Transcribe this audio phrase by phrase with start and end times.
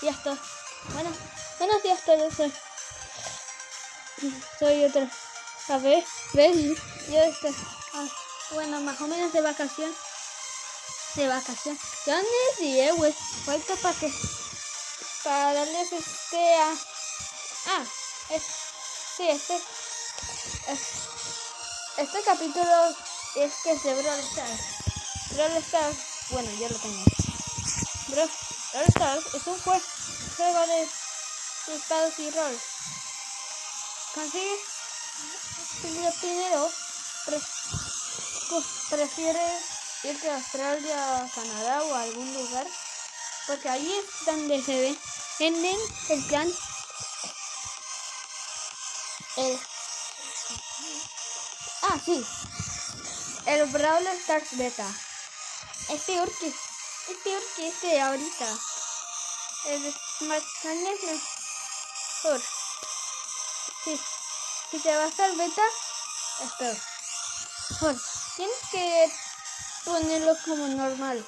[0.00, 0.38] Ya está.
[0.92, 1.10] Bueno,
[1.58, 2.34] buenos días todos.
[2.34, 2.52] Soy,
[4.60, 5.10] soy otra.
[5.70, 6.56] A ver, ¿ves?
[7.08, 7.54] Yo estoy.
[7.94, 8.06] ah,
[8.52, 9.92] bueno, más o menos de vacación.
[11.16, 11.76] De vacación.
[12.06, 12.20] Ya
[12.60, 13.14] ni güey.
[13.44, 14.12] Vuelto para que.
[15.24, 16.68] Para darles este a.
[17.66, 17.84] Ah,
[18.30, 18.42] es,
[19.16, 19.56] sí, este.
[19.56, 21.04] es-
[21.96, 22.94] este capítulo
[23.36, 24.60] es que es de Brawl Stars.
[25.30, 25.96] Brawl Stars,
[26.30, 27.04] bueno, yo lo tengo.
[28.08, 28.30] Brawl,
[28.88, 29.82] Stars es un jue-
[30.36, 30.88] juego de
[31.74, 32.60] espadas y rol.
[34.14, 34.60] Consigues
[36.20, 36.70] primero,
[37.24, 37.40] pre-
[38.50, 39.62] cu- prefieres
[40.04, 42.66] irte a Australia, Canadá o a algún lugar,
[43.46, 44.98] porque ahí es donde se ve
[45.38, 45.78] venden
[46.08, 46.52] el plan.
[49.36, 49.60] El
[51.82, 52.26] ah sí.
[53.46, 54.88] El Brawl Stars Beta.
[55.90, 58.58] Es peor que es peor que este de ahorita.
[59.66, 62.42] El Smart es mejor
[63.84, 64.00] sí.
[64.70, 65.62] Si te vas al beta
[66.42, 66.76] es peor.
[68.36, 69.12] Tienes que
[69.84, 71.24] ponerlo como normal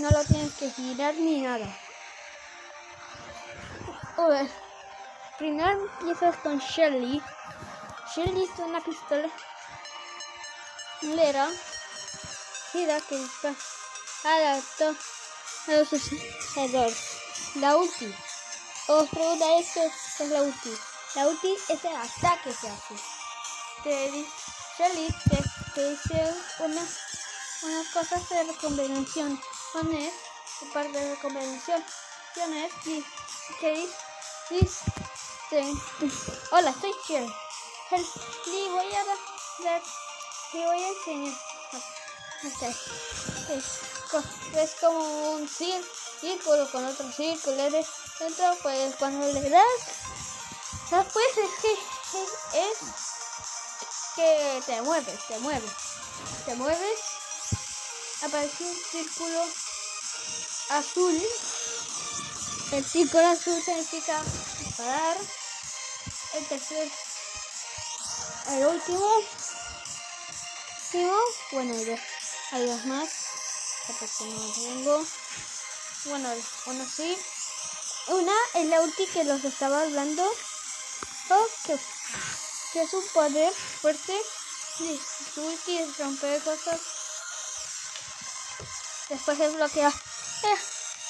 [0.00, 1.66] no lo tienes que girar ni nada
[4.16, 4.50] a ver
[5.38, 7.22] primero empiezas con Shelly
[8.14, 9.28] Shelly es una pistola
[11.02, 11.48] lera
[12.72, 13.54] gira que está
[14.24, 14.96] adaptado
[15.66, 16.96] a los usadores.
[17.56, 18.14] La ulti.
[18.88, 20.72] Os pregunta esto es la ulti.
[21.14, 22.94] La ulti es el ataque que hace.
[23.82, 24.26] Te
[24.78, 25.42] Shelly te,
[25.74, 26.82] te dice una,
[27.62, 29.40] unas cosas de recombinación.
[29.72, 30.12] Pones
[30.62, 31.86] un par de recombinaciones
[32.86, 33.04] y
[33.60, 33.70] que
[34.50, 34.84] dice,
[36.00, 37.32] dice Hola, soy Shelly.
[38.46, 39.82] Y voy a dar,
[40.52, 41.34] te voy a enseñar.
[42.42, 43.64] Es,
[44.10, 47.56] co- es como un círculo con otro círculo.
[47.70, 49.64] Dentro, pues cuando le das,
[50.90, 51.72] después es que
[52.60, 52.78] es
[54.16, 55.72] que te mueves, te mueves,
[56.44, 57.09] te mueves.
[58.22, 59.46] Aparece un círculo
[60.70, 61.22] azul.
[62.72, 64.22] El círculo azul significa
[64.76, 65.16] parar.
[66.34, 66.88] El tercer,
[68.50, 69.24] el último
[70.92, 71.18] último,
[71.52, 71.74] bueno,
[72.52, 73.08] hay dos, más,
[73.86, 75.06] porque no tengo,
[76.06, 76.28] bueno,
[76.66, 77.16] uno sí,
[78.08, 81.78] una es la ulti que los estaba hablando, o que,
[82.72, 84.20] que es un poder fuerte,
[85.34, 86.80] su ulti es romper cosas,
[89.10, 90.58] después desbloquea, eh,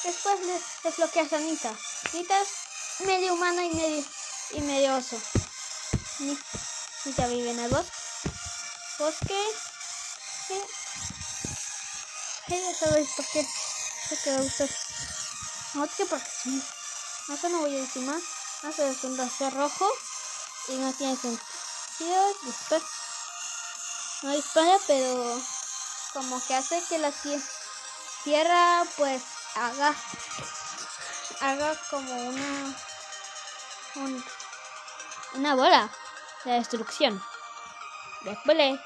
[0.04, 0.38] después
[0.82, 1.72] desbloqueas a Nita,
[2.12, 2.48] Nita es
[3.06, 4.04] medio humana y medio,
[4.52, 5.20] y medio oso,
[6.20, 6.38] Ni-
[7.04, 7.92] Nita vive en el bosque,
[8.98, 9.42] bosque,
[10.48, 10.66] que,
[12.48, 13.46] que ya sabéis por qué,
[14.08, 14.66] porque me gusta,
[15.74, 16.62] no que porque sí,
[17.28, 18.22] no que no voy a decir más,
[18.62, 19.16] no sé, es un
[19.52, 19.88] rojo,
[20.68, 22.84] y no tiene sentido, dispara,
[24.22, 25.42] no dispara, pero
[26.14, 27.59] como que hace que la tie-
[28.24, 29.22] tierra pues
[29.56, 29.94] haga
[31.40, 32.76] haga como una
[33.96, 34.24] un-
[35.34, 35.90] una bola
[36.44, 37.22] de destrucción.
[38.22, 38.78] Después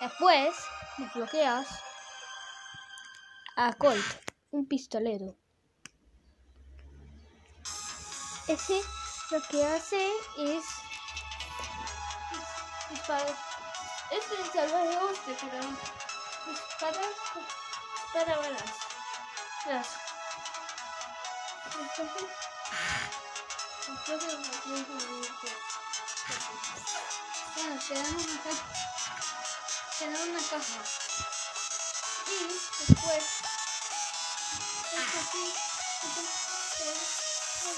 [0.00, 0.54] después
[0.98, 1.66] desbloqueas
[3.56, 4.04] a Colt
[4.52, 5.34] un pistolero.
[8.46, 8.80] Ese
[9.30, 10.64] lo que hace es
[12.90, 13.34] disparar.
[14.10, 15.68] Este es salvaje hostia pero
[18.12, 18.62] para balas
[19.66, 19.86] las
[27.54, 28.64] bueno, te dan una caja
[29.98, 30.80] te dan una caja
[32.26, 32.30] y
[32.86, 33.24] después
[34.92, 35.44] es así
[36.02, 36.40] entonces
[36.74, 36.84] te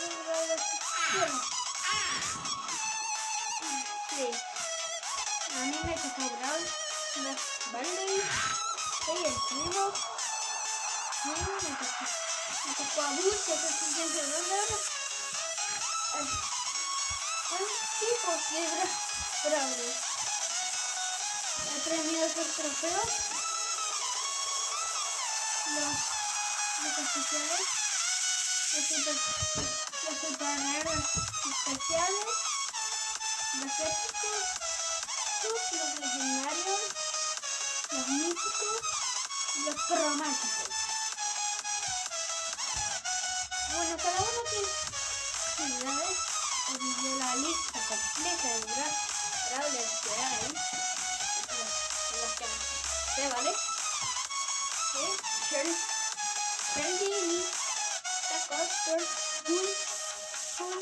[0.00, 1.31] dan la destrucción
[4.11, 4.29] sí
[5.55, 6.64] a mí me tocó Brawl
[7.73, 8.06] Vale
[9.06, 10.13] y el primo
[11.25, 12.05] no me tocó
[12.67, 14.61] me tocó a Bruce que es el siguiente ronda
[17.50, 17.67] hay
[17.99, 18.88] tipos de bra
[19.44, 19.97] bravos
[21.73, 23.12] hay premios por trofeos
[25.75, 25.97] los
[26.82, 27.15] los los
[33.55, 34.49] los especiales
[35.43, 36.81] los los legendarios
[37.93, 38.81] los míticos
[39.55, 40.94] y los cromáticos
[43.76, 44.41] bueno cada uno
[46.79, 48.97] tiene la lista completa de Bra-
[49.50, 50.55] Brawlers que hay.
[53.17, 53.53] Que ¿vale?
[56.75, 57.44] Shelly,
[58.29, 59.00] Tacoster,
[59.47, 59.69] Bull,
[60.59, 60.81] Bull.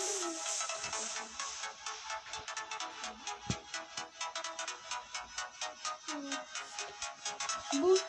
[7.73, 8.00] Bull,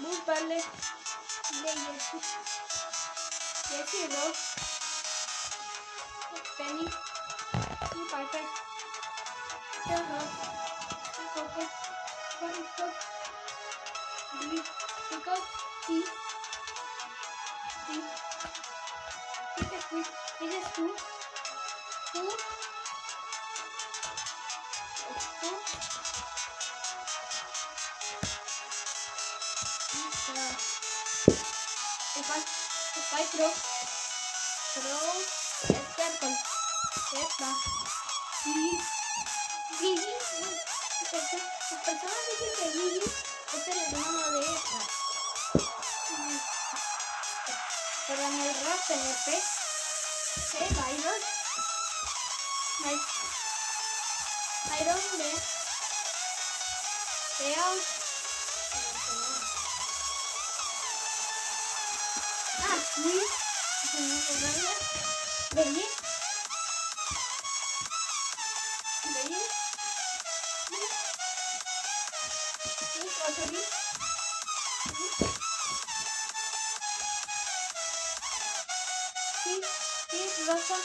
[0.00, 0.18] Bull
[3.70, 4.38] Jetzt hier los.
[6.34, 6.84] Jetzt Benny.
[6.84, 8.40] Die Pfeife.
[9.84, 10.30] Ja, los.
[11.12, 11.62] Ich Pfeife.
[12.40, 12.94] Und ich guck.
[14.32, 14.62] Die.
[15.10, 15.44] Die guck.
[15.86, 16.04] Die.
[17.88, 18.02] Die.
[19.56, 20.06] Die ist gut.
[20.40, 20.98] Die ist gut.
[22.12, 22.47] Gut.
[33.38, 33.52] Pro.
[34.74, 34.98] Pro.
[35.94, 36.34] Circle.
[37.22, 37.50] Esta.
[38.46, 38.80] Y.
[39.78, 40.14] Gigi.
[41.00, 41.22] Las
[41.84, 43.02] personas dicen que Gigi
[43.54, 44.80] es el hermano de esta.
[48.08, 49.26] Pero en el rap PNP.
[50.50, 50.62] ¿Qué?
[50.74, 51.20] Byron.
[54.68, 55.30] Byron de.
[57.44, 58.07] Leon.
[63.00, 63.28] Ah.
[65.54, 65.84] Benny.
[69.14, 69.38] Benny.
[79.44, 79.60] Sí.
[80.10, 80.76] Sí, Rosa.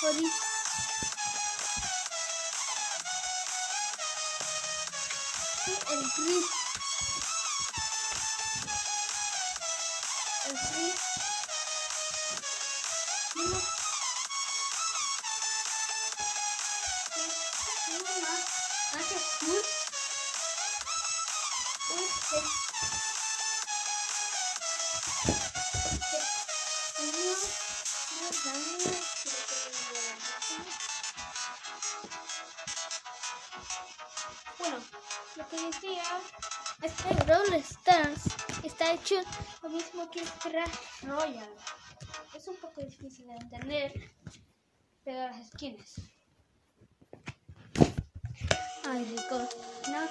[0.00, 0.32] Jodí.
[5.64, 6.63] Sí, el.
[34.58, 34.76] Bueno,
[35.36, 36.02] lo que decía
[36.82, 38.22] es que Brawl Stars
[38.62, 39.16] está hecho
[39.62, 41.56] lo mismo que Crash Royale.
[42.34, 44.10] Es un poco difícil de entender,
[45.04, 46.00] pero las skins.
[48.86, 49.48] Ay, rico.
[49.88, 50.08] No.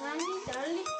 [0.00, 0.95] Nani, Darly.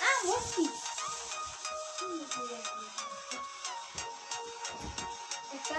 [0.00, 0.70] Ah, Morphy.
[5.52, 5.78] Está.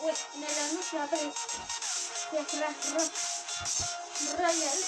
[0.00, 1.32] Bueno, en el anuncio aparece
[2.32, 3.12] de Crash Rock
[4.38, 4.78] Royal.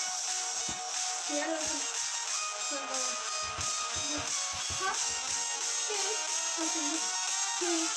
[1.28, 1.58] Y ahora
[2.68, 2.94] cuando.
[4.86, 4.94] Ah,
[7.58, 7.88] sí,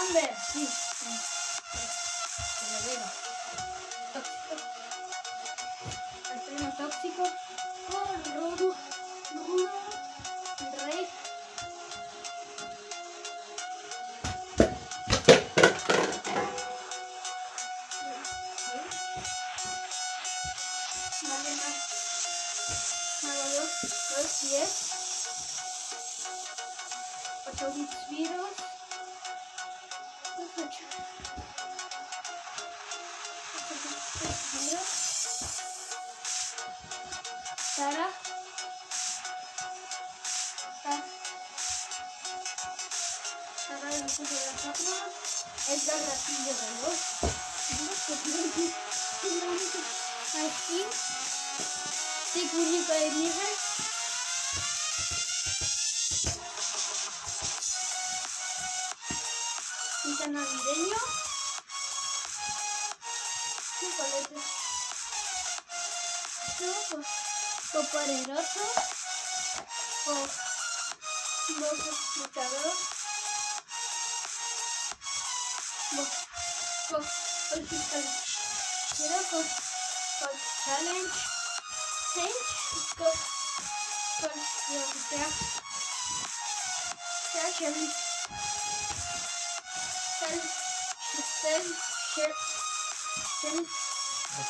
[0.00, 0.64] Amber, sí.
[2.72, 3.06] Lo veo.
[4.14, 4.54] Tóxico.
[6.78, 7.24] Tóxico.
[24.08, 24.68] 12, 10,
[27.46, 28.56] 8 bits virus,
[30.38, 30.72] 8, 8
[33.84, 34.06] bits
[34.54, 34.88] virus,
[37.76, 38.08] Sara,
[40.82, 41.04] Sara
[43.88, 44.34] el de
[45.68, 47.28] es la de no sé,
[52.32, 52.48] se
[63.98, 64.38] Colete.
[66.60, 67.02] Luego,
[67.90, 68.64] poderoso.
[70.06, 70.30] Voz
[71.88, 72.72] explicador.
[75.90, 76.08] Voz.
[76.90, 77.06] Voz.
[78.98, 79.38] Luego,
[80.20, 81.18] con challenge.
[82.14, 82.42] Change.
[82.98, 83.14] Con.
[84.20, 84.46] Challenge.
[90.20, 90.44] Challenge.
[93.40, 93.87] Challenge.
[94.28, 94.46] Challenge.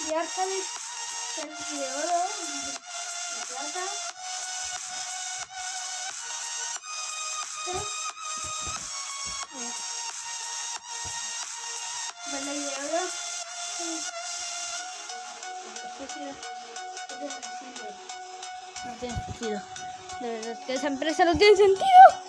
[0.00, 0.66] Y Arcanis.
[1.36, 2.05] Challenge
[19.06, 19.60] tiene sentido.
[20.20, 22.25] De verdad que esa empresa no tiene sentido.